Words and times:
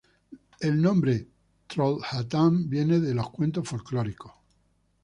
El 0.61 0.81
nombre 0.81 1.27
Trollhättan 1.67 2.67
viene 2.71 2.99
de 3.01 3.13
los 3.13 3.29
cuentos 3.29 3.69
folclóricos. 3.69 4.31